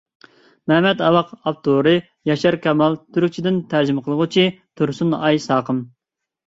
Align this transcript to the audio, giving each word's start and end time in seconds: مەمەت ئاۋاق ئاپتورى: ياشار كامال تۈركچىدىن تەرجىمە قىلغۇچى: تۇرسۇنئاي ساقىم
مەمەت 0.71 1.03
ئاۋاق 1.07 1.33
ئاپتورى: 1.51 1.93
ياشار 2.31 2.59
كامال 2.65 2.99
تۈركچىدىن 3.03 3.63
تەرجىمە 3.75 4.09
قىلغۇچى: 4.09 4.49
تۇرسۇنئاي 4.81 5.45
ساقىم 5.49 5.89